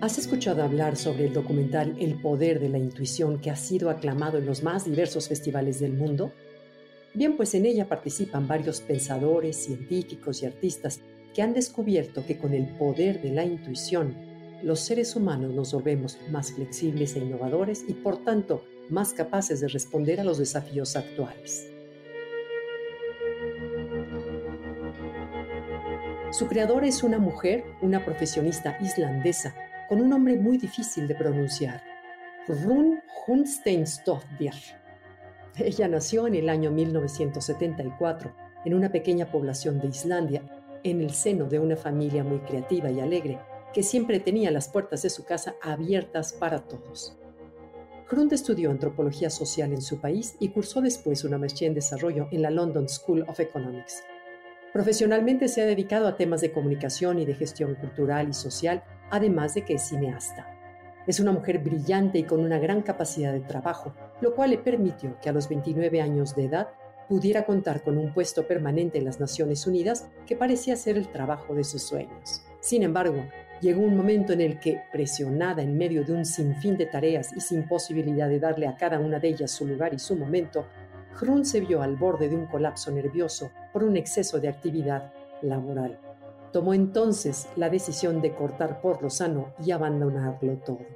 ¿Has 0.00 0.16
escuchado 0.16 0.62
hablar 0.62 0.96
sobre 0.96 1.26
el 1.26 1.32
documental 1.32 1.96
El 1.98 2.20
poder 2.20 2.60
de 2.60 2.68
la 2.68 2.78
intuición 2.78 3.40
que 3.40 3.50
ha 3.50 3.56
sido 3.56 3.90
aclamado 3.90 4.38
en 4.38 4.46
los 4.46 4.62
más 4.62 4.84
diversos 4.84 5.26
festivales 5.26 5.80
del 5.80 5.92
mundo? 5.92 6.32
Bien, 7.14 7.36
pues 7.36 7.52
en 7.54 7.66
ella 7.66 7.88
participan 7.88 8.46
varios 8.46 8.80
pensadores, 8.80 9.56
científicos 9.56 10.40
y 10.40 10.46
artistas 10.46 11.00
que 11.34 11.42
han 11.42 11.52
descubierto 11.52 12.24
que 12.24 12.38
con 12.38 12.54
el 12.54 12.68
poder 12.76 13.20
de 13.20 13.32
la 13.32 13.44
intuición, 13.44 14.14
los 14.62 14.78
seres 14.78 15.16
humanos 15.16 15.52
nos 15.52 15.72
volvemos 15.72 16.16
más 16.30 16.52
flexibles 16.52 17.16
e 17.16 17.18
innovadores 17.18 17.84
y 17.88 17.94
por 17.94 18.22
tanto 18.22 18.62
más 18.90 19.12
capaces 19.12 19.60
de 19.60 19.66
responder 19.66 20.20
a 20.20 20.24
los 20.24 20.38
desafíos 20.38 20.94
actuales. 20.94 21.66
Su 26.30 26.46
creadora 26.46 26.86
es 26.86 27.02
una 27.02 27.18
mujer, 27.18 27.64
una 27.82 28.04
profesionista 28.04 28.78
islandesa, 28.80 29.56
con 29.88 30.02
un 30.02 30.10
nombre 30.10 30.36
muy 30.36 30.58
difícil 30.58 31.08
de 31.08 31.14
pronunciar, 31.14 31.82
Run 32.46 33.00
Hunsteinsdottir. 33.26 34.52
Ella 35.56 35.88
nació 35.88 36.26
en 36.26 36.34
el 36.34 36.48
año 36.48 36.70
1974 36.70 38.34
en 38.64 38.74
una 38.74 38.92
pequeña 38.92 39.30
población 39.30 39.80
de 39.80 39.88
Islandia, 39.88 40.42
en 40.82 41.00
el 41.00 41.10
seno 41.12 41.46
de 41.46 41.58
una 41.58 41.76
familia 41.76 42.22
muy 42.22 42.40
creativa 42.40 42.90
y 42.90 43.00
alegre, 43.00 43.38
que 43.72 43.82
siempre 43.82 44.20
tenía 44.20 44.50
las 44.50 44.68
puertas 44.68 45.02
de 45.02 45.10
su 45.10 45.24
casa 45.24 45.56
abiertas 45.62 46.32
para 46.32 46.60
todos. 46.60 47.16
Grund 48.10 48.32
estudió 48.32 48.70
antropología 48.70 49.30
social 49.30 49.72
en 49.72 49.82
su 49.82 50.00
país 50.00 50.36
y 50.38 50.48
cursó 50.48 50.80
después 50.80 51.24
una 51.24 51.38
maestría 51.38 51.68
en 51.68 51.74
desarrollo 51.74 52.28
en 52.30 52.42
la 52.42 52.50
London 52.50 52.88
School 52.88 53.24
of 53.28 53.40
Economics. 53.40 54.02
Profesionalmente 54.78 55.48
se 55.48 55.60
ha 55.60 55.66
dedicado 55.66 56.06
a 56.06 56.16
temas 56.16 56.40
de 56.40 56.52
comunicación 56.52 57.18
y 57.18 57.24
de 57.24 57.34
gestión 57.34 57.74
cultural 57.74 58.28
y 58.28 58.32
social 58.32 58.84
además 59.10 59.54
de 59.54 59.64
que 59.64 59.74
es 59.74 59.88
cineasta. 59.88 60.46
Es 61.04 61.18
una 61.18 61.32
mujer 61.32 61.58
brillante 61.58 62.20
y 62.20 62.22
con 62.22 62.38
una 62.38 62.60
gran 62.60 62.82
capacidad 62.82 63.32
de 63.32 63.40
trabajo, 63.40 63.92
lo 64.20 64.36
cual 64.36 64.50
le 64.50 64.58
permitió 64.58 65.18
que 65.20 65.30
a 65.30 65.32
los 65.32 65.48
29 65.48 66.00
años 66.00 66.36
de 66.36 66.44
edad 66.44 66.68
pudiera 67.08 67.44
contar 67.44 67.82
con 67.82 67.98
un 67.98 68.14
puesto 68.14 68.46
permanente 68.46 68.98
en 68.98 69.04
las 69.04 69.18
Naciones 69.18 69.66
Unidas 69.66 70.06
que 70.28 70.36
parecía 70.36 70.76
ser 70.76 70.96
el 70.96 71.08
trabajo 71.08 71.56
de 71.56 71.64
sus 71.64 71.82
sueños. 71.82 72.44
Sin 72.60 72.84
embargo, 72.84 73.24
llegó 73.60 73.82
un 73.82 73.96
momento 73.96 74.32
en 74.32 74.42
el 74.42 74.60
que, 74.60 74.80
presionada 74.92 75.60
en 75.60 75.76
medio 75.76 76.04
de 76.04 76.12
un 76.12 76.24
sinfín 76.24 76.76
de 76.76 76.86
tareas 76.86 77.32
y 77.36 77.40
sin 77.40 77.66
posibilidad 77.66 78.28
de 78.28 78.38
darle 78.38 78.68
a 78.68 78.76
cada 78.76 79.00
una 79.00 79.18
de 79.18 79.26
ellas 79.26 79.50
su 79.50 79.66
lugar 79.66 79.92
y 79.92 79.98
su 79.98 80.14
momento, 80.14 80.68
Hrun 81.20 81.44
se 81.44 81.60
vio 81.60 81.82
al 81.82 81.96
borde 81.96 82.28
de 82.28 82.36
un 82.36 82.46
colapso 82.46 82.90
nervioso 82.92 83.50
por 83.72 83.82
un 83.82 83.96
exceso 83.96 84.38
de 84.38 84.48
actividad 84.48 85.12
laboral. 85.42 85.98
Tomó 86.52 86.74
entonces 86.74 87.48
la 87.56 87.68
decisión 87.68 88.22
de 88.22 88.34
cortar 88.34 88.80
por 88.80 89.02
lo 89.02 89.10
sano 89.10 89.52
y 89.64 89.72
abandonarlo 89.72 90.58
todo. 90.58 90.86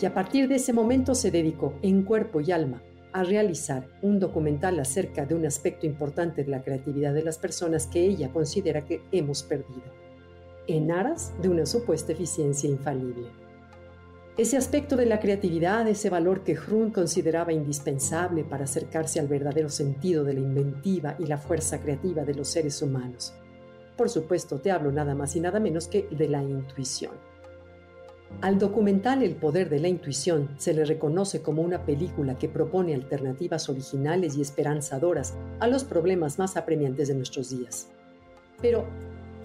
Y 0.00 0.04
a 0.04 0.12
partir 0.12 0.46
de 0.46 0.56
ese 0.56 0.74
momento 0.74 1.14
se 1.14 1.30
dedicó 1.30 1.72
en 1.80 2.02
cuerpo 2.02 2.40
y 2.40 2.52
alma 2.52 2.82
a 3.12 3.22
realizar 3.22 3.88
un 4.02 4.20
documental 4.20 4.78
acerca 4.78 5.24
de 5.24 5.34
un 5.34 5.46
aspecto 5.46 5.86
importante 5.86 6.44
de 6.44 6.50
la 6.50 6.62
creatividad 6.62 7.14
de 7.14 7.24
las 7.24 7.38
personas 7.38 7.86
que 7.86 8.04
ella 8.04 8.30
considera 8.30 8.84
que 8.84 9.00
hemos 9.10 9.42
perdido, 9.42 9.84
en 10.66 10.90
aras 10.90 11.32
de 11.40 11.48
una 11.48 11.64
supuesta 11.64 12.12
eficiencia 12.12 12.68
infalible. 12.68 13.45
Ese 14.36 14.58
aspecto 14.58 14.96
de 14.96 15.06
la 15.06 15.18
creatividad, 15.18 15.88
ese 15.88 16.10
valor 16.10 16.44
que 16.44 16.54
Hrun 16.54 16.90
consideraba 16.90 17.54
indispensable 17.54 18.44
para 18.44 18.64
acercarse 18.64 19.18
al 19.18 19.28
verdadero 19.28 19.70
sentido 19.70 20.24
de 20.24 20.34
la 20.34 20.40
inventiva 20.40 21.16
y 21.18 21.24
la 21.24 21.38
fuerza 21.38 21.80
creativa 21.80 22.22
de 22.22 22.34
los 22.34 22.48
seres 22.48 22.82
humanos. 22.82 23.32
Por 23.96 24.10
supuesto, 24.10 24.60
te 24.60 24.70
hablo 24.70 24.92
nada 24.92 25.14
más 25.14 25.36
y 25.36 25.40
nada 25.40 25.58
menos 25.58 25.88
que 25.88 26.06
de 26.10 26.28
la 26.28 26.42
intuición. 26.42 27.12
Al 28.42 28.58
documental 28.58 29.22
El 29.22 29.36
poder 29.36 29.70
de 29.70 29.80
la 29.80 29.88
intuición 29.88 30.50
se 30.58 30.74
le 30.74 30.84
reconoce 30.84 31.40
como 31.40 31.62
una 31.62 31.86
película 31.86 32.36
que 32.36 32.50
propone 32.50 32.94
alternativas 32.94 33.70
originales 33.70 34.36
y 34.36 34.42
esperanzadoras 34.42 35.32
a 35.60 35.66
los 35.66 35.84
problemas 35.84 36.38
más 36.38 36.58
apremiantes 36.58 37.08
de 37.08 37.14
nuestros 37.14 37.48
días. 37.48 37.88
Pero, 38.60 38.84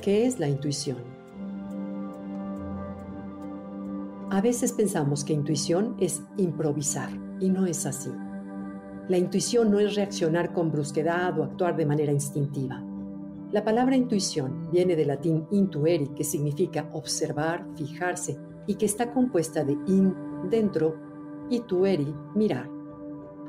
¿qué 0.02 0.26
es 0.26 0.38
la 0.38 0.50
intuición? 0.50 1.21
A 4.32 4.40
veces 4.40 4.72
pensamos 4.72 5.26
que 5.26 5.34
intuición 5.34 5.98
es 6.00 6.24
improvisar 6.38 7.10
y 7.42 7.50
no 7.50 7.66
es 7.66 7.86
así. 7.86 8.10
La 9.10 9.18
intuición 9.18 9.70
no 9.70 9.78
es 9.82 9.96
reaccionar 9.96 10.54
con 10.54 10.72
brusquedad 10.72 11.38
o 11.38 11.44
actuar 11.44 11.76
de 11.76 11.86
manera 11.86 12.14
instintiva. 12.14 12.82
La 13.52 13.66
palabra 13.66 13.98
intuición 13.98 14.72
viene 14.72 14.96
del 14.96 15.10
latín 15.10 15.48
intueri, 15.52 16.08
que 16.16 16.24
significa 16.24 16.90
observar, 16.94 17.68
fijarse, 17.76 18.40
y 18.68 18.76
que 18.76 18.86
está 18.86 19.12
compuesta 19.12 19.66
de 19.66 19.74
in, 19.88 20.16
dentro, 20.50 20.96
y 21.50 21.60
tueri, 21.60 22.16
mirar. 22.34 22.70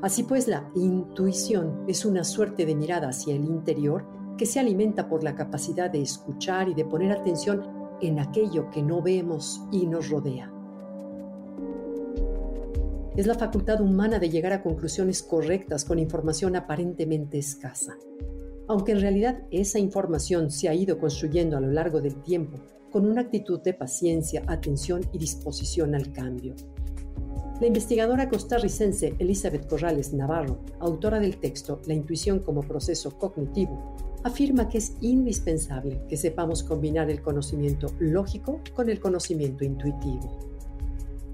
Así 0.02 0.24
pues, 0.24 0.48
la 0.48 0.68
intuición 0.74 1.84
es 1.86 2.04
una 2.04 2.24
suerte 2.24 2.66
de 2.66 2.74
mirada 2.74 3.10
hacia 3.10 3.36
el 3.36 3.44
interior 3.44 4.04
que 4.36 4.46
se 4.46 4.58
alimenta 4.58 5.08
por 5.08 5.22
la 5.22 5.36
capacidad 5.36 5.90
de 5.90 6.02
escuchar 6.02 6.68
y 6.68 6.74
de 6.74 6.84
poner 6.84 7.12
atención 7.12 7.62
en 8.00 8.18
aquello 8.18 8.68
que 8.72 8.82
no 8.82 9.00
vemos 9.00 9.62
y 9.70 9.86
nos 9.86 10.10
rodea 10.10 10.51
es 13.16 13.26
la 13.26 13.34
facultad 13.34 13.80
humana 13.80 14.18
de 14.18 14.30
llegar 14.30 14.52
a 14.52 14.62
conclusiones 14.62 15.22
correctas 15.22 15.84
con 15.84 15.98
información 15.98 16.56
aparentemente 16.56 17.38
escasa. 17.38 17.96
Aunque 18.68 18.92
en 18.92 19.00
realidad 19.00 19.42
esa 19.50 19.78
información 19.78 20.50
se 20.50 20.68
ha 20.68 20.74
ido 20.74 20.98
construyendo 20.98 21.56
a 21.56 21.60
lo 21.60 21.70
largo 21.70 22.00
del 22.00 22.22
tiempo 22.22 22.58
con 22.90 23.06
una 23.06 23.22
actitud 23.22 23.60
de 23.60 23.74
paciencia, 23.74 24.42
atención 24.46 25.02
y 25.12 25.18
disposición 25.18 25.94
al 25.94 26.12
cambio. 26.12 26.54
La 27.60 27.66
investigadora 27.66 28.28
costarricense 28.28 29.14
Elizabeth 29.18 29.68
Corrales 29.68 30.12
Navarro, 30.12 30.60
autora 30.80 31.20
del 31.20 31.38
texto 31.38 31.80
La 31.86 31.94
intuición 31.94 32.40
como 32.40 32.62
proceso 32.62 33.16
cognitivo, 33.18 33.96
afirma 34.24 34.68
que 34.68 34.78
es 34.78 34.96
indispensable 35.00 36.00
que 36.08 36.16
sepamos 36.16 36.62
combinar 36.62 37.10
el 37.10 37.22
conocimiento 37.22 37.88
lógico 37.98 38.60
con 38.74 38.88
el 38.88 39.00
conocimiento 39.00 39.64
intuitivo. 39.64 40.51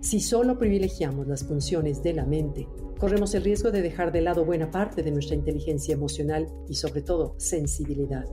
Si 0.00 0.20
solo 0.20 0.58
privilegiamos 0.58 1.26
las 1.26 1.42
funciones 1.42 2.02
de 2.04 2.12
la 2.12 2.24
mente, 2.24 2.68
corremos 2.98 3.34
el 3.34 3.42
riesgo 3.42 3.72
de 3.72 3.82
dejar 3.82 4.12
de 4.12 4.20
lado 4.20 4.44
buena 4.44 4.70
parte 4.70 5.02
de 5.02 5.10
nuestra 5.10 5.34
inteligencia 5.34 5.92
emocional 5.92 6.46
y 6.68 6.74
sobre 6.74 7.02
todo 7.02 7.34
sensibilidad. 7.36 8.24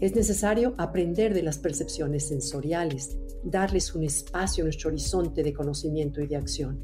Es 0.00 0.16
necesario 0.16 0.74
aprender 0.78 1.34
de 1.34 1.42
las 1.42 1.58
percepciones 1.58 2.28
sensoriales, 2.28 3.18
darles 3.44 3.94
un 3.94 4.04
espacio 4.04 4.62
en 4.62 4.66
nuestro 4.66 4.88
horizonte 4.88 5.42
de 5.42 5.52
conocimiento 5.52 6.22
y 6.22 6.26
de 6.26 6.36
acción. 6.36 6.80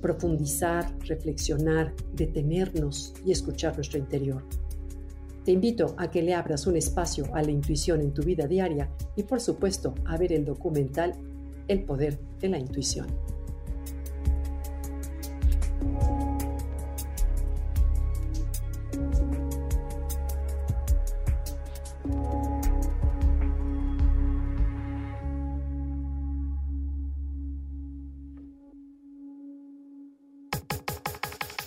Profundizar, 0.00 0.96
reflexionar, 1.06 1.94
detenernos 2.14 3.14
y 3.24 3.30
escuchar 3.30 3.76
nuestro 3.76 4.00
interior. 4.00 4.44
Te 5.44 5.52
invito 5.52 5.94
a 5.98 6.10
que 6.10 6.22
le 6.22 6.34
abras 6.34 6.66
un 6.66 6.76
espacio 6.76 7.26
a 7.32 7.42
la 7.42 7.50
intuición 7.50 8.00
en 8.00 8.12
tu 8.12 8.22
vida 8.22 8.46
diaria 8.46 8.90
y 9.16 9.22
por 9.22 9.40
supuesto 9.40 9.94
a 10.04 10.16
ver 10.16 10.32
el 10.32 10.44
documental 10.44 11.14
el 11.68 11.82
poder 11.84 12.18
de 12.40 12.48
la 12.48 12.58
intuición. 12.58 13.06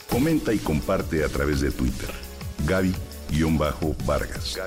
Comenta 0.09 0.53
y 0.53 0.57
comparte 0.59 1.23
a 1.23 1.27
través 1.27 1.61
de 1.61 1.71
Twitter. 1.71 2.09
Gaby-Vargas. 2.65 4.57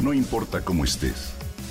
No 0.00 0.14
importa 0.14 0.64
cómo 0.64 0.84
estés 0.84 1.34